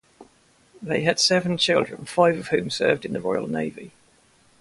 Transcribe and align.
They 0.81 1.01
had 1.03 1.19
seven 1.19 1.59
children, 1.59 2.05
five 2.05 2.35
of 2.39 2.47
whom 2.47 2.71
served 2.71 3.05
in 3.05 3.13
the 3.13 3.21
Royal 3.21 3.47
Navy. 3.47 3.91